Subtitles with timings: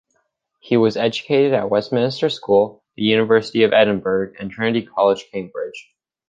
[0.59, 5.91] He was educated at Westminster School, the University of Edinburgh, and Trinity College, Cambridge.